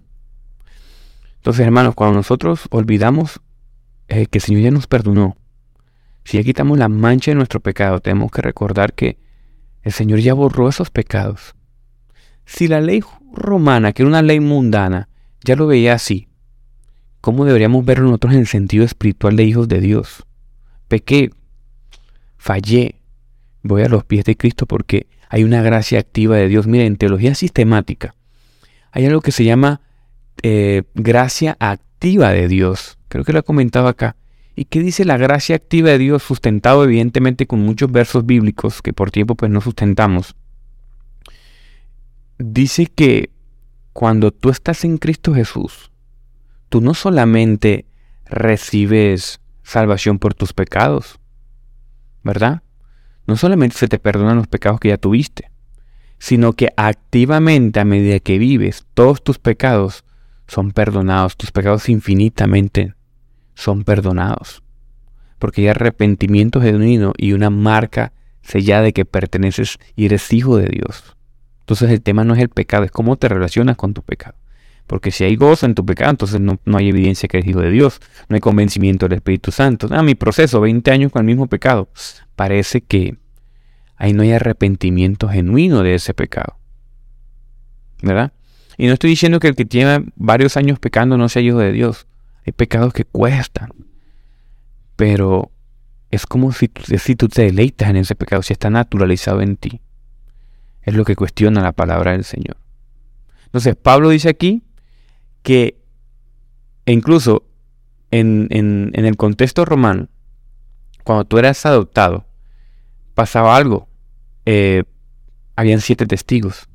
Entonces, 1.36 1.64
hermanos, 1.64 1.94
cuando 1.94 2.16
nosotros 2.16 2.68
olvidamos 2.70 3.40
eh, 4.08 4.26
que 4.26 4.38
el 4.38 4.42
Señor 4.42 4.62
ya 4.62 4.70
nos 4.70 4.86
perdonó, 4.86 5.36
si 6.24 6.36
ya 6.36 6.44
quitamos 6.44 6.78
la 6.78 6.88
mancha 6.88 7.30
de 7.30 7.36
nuestro 7.36 7.58
pecado, 7.58 8.00
tenemos 8.00 8.30
que 8.30 8.42
recordar 8.42 8.92
que 8.92 9.18
el 9.82 9.92
Señor 9.92 10.20
ya 10.20 10.34
borró 10.34 10.68
esos 10.68 10.90
pecados. 10.90 11.56
Si 12.44 12.68
la 12.68 12.80
ley 12.80 13.02
romana, 13.32 13.92
que 13.92 14.02
era 14.02 14.08
una 14.08 14.22
ley 14.22 14.40
mundana, 14.40 15.08
ya 15.44 15.56
lo 15.56 15.66
veía 15.66 15.94
así, 15.94 16.28
¿cómo 17.20 17.44
deberíamos 17.44 17.84
verlo 17.84 18.06
nosotros 18.06 18.34
en 18.34 18.40
el 18.40 18.46
sentido 18.46 18.84
espiritual 18.84 19.36
de 19.36 19.44
hijos 19.44 19.68
de 19.68 19.80
Dios? 19.80 20.24
Pequé, 20.88 21.30
fallé, 22.36 22.96
voy 23.62 23.82
a 23.82 23.88
los 23.88 24.04
pies 24.04 24.24
de 24.24 24.36
Cristo 24.36 24.66
porque 24.66 25.06
hay 25.28 25.44
una 25.44 25.62
gracia 25.62 25.98
activa 25.98 26.36
de 26.36 26.48
Dios. 26.48 26.66
Miren, 26.66 26.88
en 26.88 26.96
teología 26.96 27.34
sistemática 27.34 28.14
hay 28.92 29.06
algo 29.06 29.22
que 29.22 29.32
se 29.32 29.44
llama 29.44 29.80
eh, 30.42 30.82
gracia 30.94 31.56
activa 31.58 32.30
de 32.30 32.46
Dios. 32.46 32.98
Creo 33.08 33.24
que 33.24 33.32
lo 33.32 33.40
he 33.40 33.42
comentado 33.42 33.88
acá. 33.88 34.16
¿Y 34.54 34.66
qué 34.66 34.80
dice 34.80 35.06
la 35.06 35.16
gracia 35.16 35.56
activa 35.56 35.90
de 35.90 35.98
Dios 35.98 36.22
sustentado 36.22 36.84
evidentemente 36.84 37.46
con 37.46 37.60
muchos 37.60 37.90
versos 37.90 38.26
bíblicos 38.26 38.82
que 38.82 38.92
por 38.92 39.10
tiempo 39.10 39.34
pues 39.34 39.50
no 39.50 39.62
sustentamos? 39.62 40.36
Dice 42.44 42.86
que 42.86 43.30
cuando 43.92 44.32
tú 44.32 44.50
estás 44.50 44.84
en 44.84 44.98
Cristo 44.98 45.32
Jesús, 45.32 45.92
tú 46.68 46.80
no 46.80 46.92
solamente 46.92 47.86
recibes 48.24 49.40
salvación 49.62 50.18
por 50.18 50.34
tus 50.34 50.52
pecados, 50.52 51.20
¿verdad? 52.24 52.62
No 53.28 53.36
solamente 53.36 53.76
se 53.76 53.86
te 53.86 54.00
perdonan 54.00 54.38
los 54.38 54.48
pecados 54.48 54.80
que 54.80 54.88
ya 54.88 54.96
tuviste, 54.96 55.52
sino 56.18 56.54
que 56.54 56.70
activamente 56.76 57.78
a 57.78 57.84
medida 57.84 58.18
que 58.18 58.38
vives, 58.38 58.86
todos 58.94 59.22
tus 59.22 59.38
pecados 59.38 60.04
son 60.48 60.72
perdonados, 60.72 61.36
tus 61.36 61.52
pecados 61.52 61.88
infinitamente 61.88 62.94
son 63.54 63.84
perdonados. 63.84 64.64
Porque 65.38 65.60
hay 65.60 65.68
arrepentimiento 65.68 66.60
genuino 66.60 67.12
y 67.16 67.34
una 67.34 67.50
marca 67.50 68.12
sellada 68.42 68.82
de 68.82 68.92
que 68.92 69.04
perteneces 69.04 69.78
y 69.94 70.06
eres 70.06 70.32
hijo 70.32 70.56
de 70.56 70.66
Dios. 70.66 71.16
Entonces 71.62 71.90
el 71.90 72.02
tema 72.02 72.24
no 72.24 72.34
es 72.34 72.40
el 72.40 72.48
pecado, 72.48 72.84
es 72.84 72.90
cómo 72.90 73.16
te 73.16 73.28
relacionas 73.28 73.76
con 73.76 73.94
tu 73.94 74.02
pecado. 74.02 74.36
Porque 74.88 75.12
si 75.12 75.22
hay 75.24 75.36
gozo 75.36 75.64
en 75.64 75.74
tu 75.74 75.86
pecado, 75.86 76.10
entonces 76.10 76.40
no, 76.40 76.58
hay 76.76 76.88
evidencia 76.88 77.28
que 77.28 77.38
eres 77.38 77.48
hijo 77.48 77.60
de 77.60 77.70
Dios, 77.70 78.00
no 78.28 78.34
hay 78.34 78.40
convencimiento 78.40 79.06
del 79.08 79.16
Espíritu 79.16 79.52
Santo. 79.52 79.86
Ah, 79.90 80.02
mi 80.02 80.16
proceso, 80.16 80.60
20 80.60 80.90
años 80.90 81.12
con 81.12 81.20
el 81.20 81.26
mismo 81.26 81.46
pecado. 81.46 81.88
Parece 82.34 82.80
que 82.80 83.16
ahí 83.96 84.12
no 84.12 84.22
hay 84.22 84.32
arrepentimiento 84.32 85.28
genuino 85.28 85.82
de 85.82 85.94
ese 85.94 86.14
pecado. 86.14 86.58
¿Verdad? 88.02 88.32
Y 88.76 88.86
no 88.86 88.94
estoy 88.94 89.10
diciendo 89.10 89.38
que 89.38 89.48
el 89.48 89.54
que 89.54 89.64
tiene 89.64 90.06
varios 90.16 90.56
años 90.56 90.80
pecando 90.80 91.16
no 91.16 91.28
sea 91.28 91.42
hijo 91.42 91.58
de 91.58 91.70
Dios. 91.70 92.08
Hay 92.44 92.52
pecados 92.52 92.92
que 92.92 93.04
cuestan. 93.04 93.70
Pero 94.96 95.52
es 96.10 96.26
como 96.26 96.52
si, 96.52 96.70
si 96.98 97.14
tú 97.14 97.28
te 97.28 97.42
deleitas 97.42 97.88
en 97.88 97.96
ese 97.96 98.16
pecado, 98.16 98.42
si 98.42 98.52
está 98.52 98.68
naturalizado 98.68 99.40
en 99.40 99.56
ti. 99.56 99.80
Es 100.82 100.94
lo 100.94 101.04
que 101.04 101.16
cuestiona 101.16 101.62
la 101.62 101.72
palabra 101.72 102.12
del 102.12 102.24
Señor. 102.24 102.56
Entonces, 103.46 103.76
Pablo 103.76 104.08
dice 104.08 104.28
aquí 104.28 104.62
que 105.42 105.76
incluso 106.86 107.44
en, 108.10 108.48
el 108.92 109.16
contexto 109.16 109.64
romano, 109.64 110.08
cuando 111.04 111.24
tú 111.24 111.38
eras 111.38 111.64
adoptado, 111.66 112.26
pasaba 113.14 113.56
algo. 113.56 113.88
Eh, 114.46 114.84
habían 115.56 115.80
siete 115.80 116.06
testigos. 116.06 116.68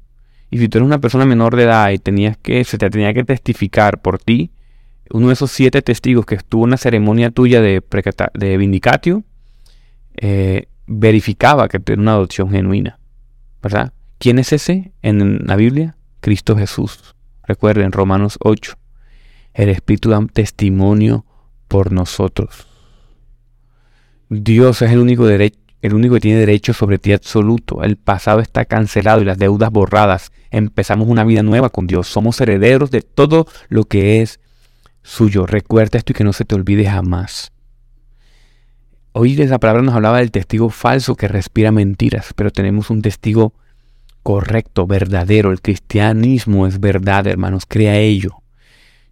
Y 0.49 0.59
si 0.59 0.69
tú 0.69 0.77
eres 0.77 0.85
una 0.85 0.99
persona 0.99 1.25
menor 1.25 1.55
de 1.55 1.63
edad 1.63 1.91
y 1.91 1.97
tenías 1.97 2.37
que, 2.37 2.63
se 2.63 2.77
te 2.77 2.89
tenía 2.89 3.13
que 3.13 3.23
testificar 3.23 4.01
por 4.01 4.19
ti, 4.19 4.51
uno 5.11 5.27
de 5.27 5.33
esos 5.33 5.51
siete 5.51 5.81
testigos 5.81 6.25
que 6.25 6.35
estuvo 6.35 6.63
en 6.63 6.69
una 6.69 6.77
ceremonia 6.77 7.31
tuya 7.31 7.61
de, 7.61 7.83
de 8.33 8.57
vindicatio, 8.57 9.23
eh, 10.15 10.67
verificaba 10.85 11.67
que 11.67 11.81
era 11.85 12.01
una 12.01 12.13
adopción 12.13 12.49
genuina. 12.49 12.99
¿Verdad? 13.61 13.93
¿Quién 14.19 14.39
es 14.39 14.51
ese 14.51 14.91
en 15.01 15.45
la 15.45 15.55
Biblia? 15.55 15.95
Cristo 16.21 16.55
Jesús. 16.57 17.15
Recuerden, 17.43 17.91
Romanos 17.91 18.38
8. 18.41 18.74
El 19.53 19.69
Espíritu 19.69 20.09
da 20.09 20.25
testimonio 20.31 21.25
por 21.67 21.91
nosotros. 21.91 22.67
Dios 24.29 24.81
es 24.81 24.91
el 24.91 25.00
único, 25.00 25.27
el 25.29 25.93
único 25.93 26.15
que 26.15 26.19
tiene 26.19 26.39
derecho 26.39 26.74
sobre 26.74 26.97
ti 26.97 27.13
absoluto. 27.13 27.83
El 27.83 27.97
pasado 27.97 28.39
está 28.39 28.65
cancelado 28.65 29.21
y 29.21 29.25
las 29.25 29.38
deudas 29.38 29.71
borradas. 29.71 30.31
Empezamos 30.50 31.07
una 31.07 31.24
vida 31.24 31.43
nueva 31.43 31.69
con 31.69 31.88
Dios. 31.88 32.07
Somos 32.07 32.41
herederos 32.41 32.91
de 32.91 33.01
todo 33.01 33.47
lo 33.69 33.86
que 33.86 34.21
es 34.21 34.39
suyo. 35.03 35.45
Recuerda 35.45 35.97
esto 36.00 36.12
y 36.12 36.15
que 36.15 36.24
no 36.24 36.33
se 36.33 36.43
te 36.43 36.55
olvide 36.55 36.86
jamás. 36.89 37.51
Hoy 39.13 39.36
la 39.36 39.59
palabra 39.59 39.81
nos 39.81 39.95
hablaba 39.95 40.19
del 40.19 40.31
testigo 40.31 40.69
falso 40.69 41.15
que 41.15 41.27
respira 41.27 41.71
mentiras, 41.71 42.33
pero 42.36 42.51
tenemos 42.51 42.89
un 42.89 43.01
testigo 43.01 43.53
correcto, 44.27 44.86
verdadero. 44.86 45.53
El 45.53 45.62
cristianismo 45.62 46.67
es 46.67 46.81
verdad, 46.81 47.27
hermanos. 47.27 47.63
Crea 47.65 47.98
ello. 47.98 48.41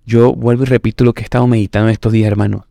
Yo 0.05 0.33
vuelvo 0.33 0.63
y 0.63 0.65
repito 0.65 1.05
lo 1.05 1.13
que 1.13 1.21
he 1.21 1.23
estado 1.23 1.47
meditando 1.47 1.87
estos 1.87 2.11
días, 2.11 2.27
hermanos. 2.27 2.65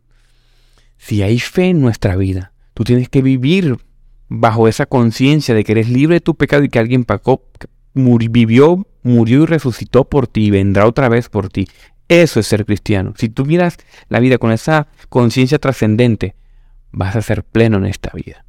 Si 0.99 1.23
hay 1.23 1.39
fe 1.39 1.69
en 1.69 1.81
nuestra 1.81 2.15
vida, 2.15 2.51
tú 2.75 2.83
tienes 2.83 3.09
que 3.09 3.23
vivir 3.23 3.79
bajo 4.27 4.67
esa 4.67 4.85
conciencia 4.85 5.55
de 5.55 5.63
que 5.63 5.71
eres 5.71 5.89
libre 5.89 6.17
de 6.17 6.21
tu 6.21 6.35
pecado 6.35 6.63
y 6.63 6.69
que 6.69 6.77
alguien 6.77 7.03
pagó, 7.03 7.41
vivió, 7.95 8.85
murió 9.01 9.41
y 9.41 9.45
resucitó 9.47 10.07
por 10.07 10.27
ti 10.27 10.45
y 10.45 10.51
vendrá 10.51 10.85
otra 10.85 11.09
vez 11.09 11.29
por 11.29 11.49
ti. 11.49 11.67
Eso 12.09 12.39
es 12.39 12.45
ser 12.45 12.67
cristiano. 12.67 13.15
Si 13.17 13.27
tú 13.27 13.47
miras 13.47 13.77
la 14.07 14.19
vida 14.19 14.37
con 14.37 14.51
esa 14.51 14.87
conciencia 15.09 15.57
trascendente, 15.57 16.35
vas 16.91 17.15
a 17.15 17.23
ser 17.23 17.43
pleno 17.43 17.77
en 17.77 17.87
esta 17.87 18.11
vida 18.13 18.45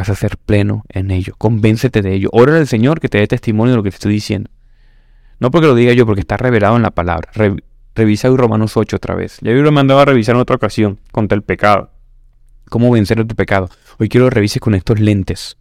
vas 0.00 0.08
a 0.08 0.14
ser 0.14 0.38
pleno 0.38 0.82
en 0.88 1.10
ello. 1.10 1.34
Convéncete 1.36 2.00
de 2.00 2.14
ello. 2.14 2.30
Ora 2.32 2.56
al 2.56 2.66
Señor 2.66 3.00
que 3.00 3.10
te 3.10 3.18
dé 3.18 3.26
testimonio 3.26 3.72
de 3.72 3.76
lo 3.76 3.82
que 3.82 3.90
te 3.90 3.96
estoy 3.96 4.14
diciendo. 4.14 4.50
No 5.38 5.50
porque 5.50 5.66
lo 5.66 5.74
diga 5.74 5.92
yo, 5.92 6.06
porque 6.06 6.22
está 6.22 6.38
revelado 6.38 6.76
en 6.76 6.82
la 6.82 6.90
palabra. 6.90 7.30
revisa 7.94 8.30
hoy 8.30 8.36
Romanos 8.38 8.78
8 8.78 8.96
otra 8.96 9.14
vez. 9.14 9.36
Ya 9.42 9.52
yo 9.52 9.60
lo 9.60 9.72
mandado 9.72 10.00
a 10.00 10.06
revisar 10.06 10.34
en 10.36 10.40
otra 10.40 10.56
ocasión 10.56 10.98
contra 11.12 11.36
el 11.36 11.42
pecado. 11.42 11.90
¿Cómo 12.70 12.90
vencer 12.90 13.26
tu 13.26 13.34
pecado? 13.34 13.68
Hoy 13.98 14.08
quiero 14.08 14.26
que 14.28 14.36
revises 14.36 14.62
con 14.62 14.74
estos 14.74 15.00
lentes. 15.00 15.58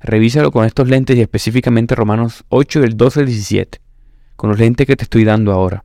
Revísalo 0.00 0.52
con 0.52 0.66
estos 0.66 0.86
lentes 0.86 1.16
y 1.16 1.22
específicamente 1.22 1.94
Romanos 1.94 2.44
8 2.50 2.82
del 2.82 2.98
12 2.98 3.20
al 3.20 3.26
17. 3.26 3.80
Con 4.36 4.50
los 4.50 4.58
lentes 4.58 4.86
que 4.86 4.96
te 4.96 5.04
estoy 5.04 5.24
dando 5.24 5.52
ahora. 5.52 5.84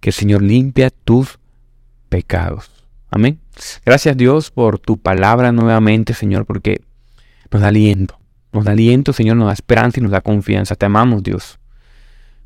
Que 0.00 0.10
el 0.10 0.14
Señor 0.14 0.42
limpia 0.42 0.90
tus 0.90 1.38
pecados. 2.08 2.75
Amén. 3.10 3.38
Gracias 3.84 4.16
Dios 4.16 4.50
por 4.50 4.78
tu 4.78 4.98
palabra 4.98 5.52
nuevamente, 5.52 6.14
Señor, 6.14 6.46
porque 6.46 6.80
nos 7.50 7.62
da 7.62 7.68
aliento. 7.68 8.18
Nos 8.52 8.64
da 8.64 8.72
aliento, 8.72 9.12
Señor, 9.12 9.36
nos 9.36 9.46
da 9.46 9.52
esperanza 9.52 10.00
y 10.00 10.02
nos 10.02 10.12
da 10.12 10.20
confianza. 10.20 10.74
Te 10.74 10.86
amamos, 10.86 11.22
Dios. 11.22 11.58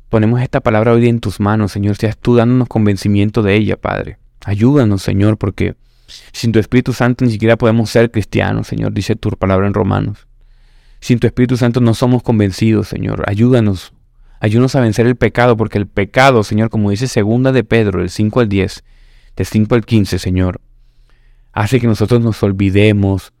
Ponemos 0.09 0.41
esta 0.41 0.59
palabra 0.59 0.91
hoy 0.91 1.07
en 1.07 1.19
tus 1.19 1.39
manos, 1.39 1.71
Señor. 1.71 1.95
Seas 1.95 2.17
tú 2.17 2.35
dándonos 2.35 2.67
convencimiento 2.67 3.43
de 3.43 3.55
ella, 3.55 3.77
Padre. 3.77 4.17
Ayúdanos, 4.43 5.01
Señor, 5.01 5.37
porque 5.37 5.75
sin 6.33 6.51
tu 6.51 6.59
Espíritu 6.59 6.93
Santo 6.93 7.23
ni 7.23 7.31
siquiera 7.31 7.57
podemos 7.57 7.89
ser 7.89 8.11
cristianos, 8.11 8.67
Señor, 8.67 8.91
dice 8.91 9.15
tu 9.15 9.29
palabra 9.31 9.67
en 9.67 9.73
Romanos. 9.73 10.27
Sin 10.99 11.19
tu 11.19 11.27
Espíritu 11.27 11.57
Santo 11.57 11.79
no 11.79 11.93
somos 11.93 12.23
convencidos, 12.23 12.87
Señor. 12.87 13.23
Ayúdanos. 13.27 13.93
Ayúdanos 14.39 14.75
a 14.75 14.81
vencer 14.81 15.07
el 15.07 15.15
pecado, 15.15 15.55
porque 15.55 15.77
el 15.77 15.87
pecado, 15.87 16.43
Señor, 16.43 16.69
como 16.69 16.89
dice 16.89 17.07
segunda 17.07 17.51
de 17.51 17.63
Pedro, 17.63 18.01
el 18.01 18.09
5 18.09 18.39
al 18.39 18.49
10, 18.49 18.83
de 19.41 19.45
5 19.45 19.73
al 19.73 19.85
15, 19.85 20.19
Señor, 20.19 20.61
hace 21.51 21.79
que 21.79 21.87
nosotros 21.87 22.21
nos 22.21 22.41
olvidemos, 22.43 23.33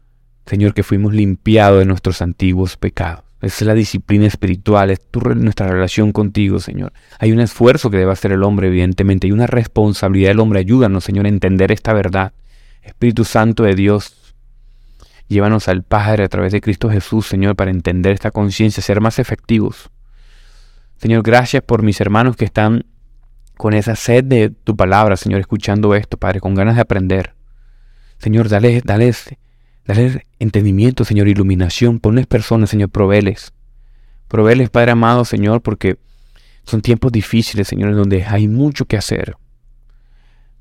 Señor, 0.47 0.73
que 0.73 0.81
fuimos 0.81 1.13
limpiados 1.13 1.79
de 1.79 1.85
nuestros 1.85 2.21
antiguos 2.23 2.75
pecados. 2.75 3.23
Es 3.39 3.61
la 3.61 3.75
disciplina 3.75 4.25
espiritual, 4.25 4.89
es 4.89 4.99
nuestra 5.35 5.67
relación 5.67 6.11
contigo, 6.11 6.59
Señor. 6.59 6.93
Hay 7.19 7.31
un 7.31 7.39
esfuerzo 7.39 7.89
que 7.89 7.97
debe 7.97 8.11
hacer 8.11 8.31
el 8.31 8.43
hombre, 8.43 8.67
evidentemente, 8.67 9.27
hay 9.27 9.31
una 9.31 9.47
responsabilidad 9.47 10.29
del 10.29 10.39
hombre. 10.39 10.59
Ayúdanos, 10.59 11.03
Señor, 11.03 11.25
a 11.25 11.29
entender 11.29 11.71
esta 11.71 11.93
verdad. 11.93 12.33
Espíritu 12.81 13.23
Santo 13.23 13.63
de 13.63 13.75
Dios, 13.75 14.35
llévanos 15.27 15.67
al 15.67 15.83
Padre 15.83 16.23
a 16.23 16.29
través 16.29 16.51
de 16.51 16.61
Cristo 16.61 16.89
Jesús, 16.89 17.27
Señor, 17.27 17.55
para 17.55 17.69
entender 17.69 18.13
esta 18.13 18.31
conciencia, 18.31 18.81
ser 18.81 19.01
más 19.01 19.19
efectivos. 19.19 19.91
Señor, 20.97 21.21
gracias 21.21 21.63
por 21.63 21.83
mis 21.83 22.01
hermanos 22.01 22.35
que 22.35 22.45
están 22.45 22.85
con 23.61 23.75
esa 23.75 23.95
sed 23.95 24.23
de 24.23 24.49
tu 24.49 24.75
palabra, 24.75 25.15
Señor, 25.15 25.39
escuchando 25.39 25.93
esto, 25.93 26.17
Padre, 26.17 26.39
con 26.39 26.55
ganas 26.55 26.77
de 26.77 26.81
aprender. 26.81 27.35
Señor, 28.17 28.49
dale, 28.49 28.81
dale, 28.83 29.13
dale 29.85 30.25
entendimiento, 30.39 31.05
Señor, 31.05 31.27
iluminación. 31.27 31.99
Ponles 31.99 32.25
personas, 32.25 32.71
Señor, 32.71 32.89
proveles. 32.89 33.53
Proveles, 34.27 34.71
Padre 34.71 34.93
amado, 34.93 35.25
Señor, 35.25 35.61
porque 35.61 35.99
Son 36.63 36.81
tiempos 36.81 37.11
difíciles, 37.11 37.67
Señor, 37.67 37.93
donde 37.93 38.23
hay 38.23 38.47
mucho 38.47 38.85
que 38.85 38.97
hacer. 38.97 39.35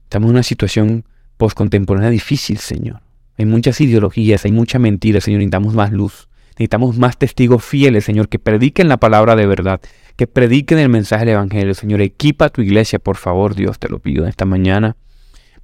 Estamos 0.02 0.28
en 0.28 0.35
una 0.35 0.42
situación 0.42 1.07
postcontemporánea 1.38 2.11
difícil, 2.11 2.59
Señor. 2.59 3.00
Hay 3.38 3.47
muchas 3.47 3.80
ideologías, 3.80 4.45
hay 4.45 4.52
mucha 4.52 4.78
mentira, 4.78 5.23
Señor. 5.23 5.38
Necesitamos 5.38 5.73
más 5.73 5.90
luz. 5.90 6.28
Necesitamos 6.50 6.99
más 6.99 7.16
testigos 7.16 7.64
fieles, 7.64 8.04
Señor, 8.04 8.28
que 8.28 8.38
prediquen 8.38 8.88
la 8.88 8.99
palabra 8.99 9.37
de 9.37 9.47
verdad, 9.47 9.80
que 10.21 10.27
prediquen 10.27 10.79
el 10.79 10.91
mensaje 10.91 11.25
del 11.25 11.37
Evangelio. 11.37 11.73
Señor, 11.73 12.03
equipa 12.03 12.50
tu 12.50 12.61
iglesia, 12.61 12.99
por 12.99 13.17
favor, 13.17 13.55
Dios, 13.55 13.79
te 13.79 13.89
lo 13.89 14.00
pido 14.00 14.27
esta 14.27 14.45
mañana. 14.45 14.95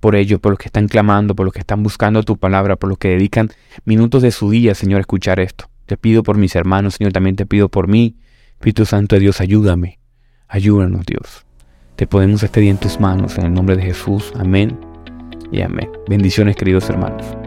Por 0.00 0.16
ellos, 0.16 0.40
por 0.40 0.52
los 0.52 0.58
que 0.58 0.68
están 0.68 0.88
clamando, 0.88 1.36
por 1.36 1.44
los 1.44 1.52
que 1.52 1.60
están 1.60 1.82
buscando 1.82 2.22
tu 2.22 2.38
palabra, 2.38 2.76
por 2.76 2.88
los 2.88 2.96
que 2.96 3.08
dedican 3.08 3.50
minutos 3.84 4.22
de 4.22 4.30
su 4.30 4.48
día, 4.48 4.74
Señor, 4.74 4.96
a 4.96 5.00
escuchar 5.00 5.40
esto. 5.40 5.68
Te 5.84 5.98
pido 5.98 6.22
por 6.22 6.38
mis 6.38 6.56
hermanos, 6.56 6.94
Señor, 6.94 7.12
también 7.12 7.36
te 7.36 7.44
pido 7.44 7.68
por 7.68 7.86
mí. 7.86 8.16
Espíritu 8.52 8.86
Santo 8.86 9.16
de 9.16 9.20
Dios, 9.20 9.42
ayúdame. 9.42 9.98
Ayúdanos, 10.48 11.04
Dios. 11.04 11.44
Te 11.96 12.06
ponemos 12.06 12.42
este 12.42 12.62
día 12.62 12.70
en 12.70 12.78
tus 12.78 12.98
manos, 12.98 13.36
en 13.36 13.44
el 13.44 13.52
nombre 13.52 13.76
de 13.76 13.82
Jesús. 13.82 14.32
Amén 14.38 14.80
y 15.52 15.60
amén. 15.60 15.90
Bendiciones, 16.08 16.56
queridos 16.56 16.88
hermanos. 16.88 17.45